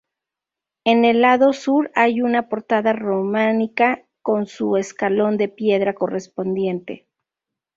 En 0.83 1.05
el 1.05 1.21
lado 1.21 1.53
sur 1.53 1.91
hay 1.93 2.21
una 2.23 2.49
portada 2.49 2.91
románica 2.91 4.03
con 4.23 4.47
su 4.47 4.75
escalón 4.77 5.37
de 5.37 5.47
piedra 5.47 5.93
correspondiente. 5.93 7.07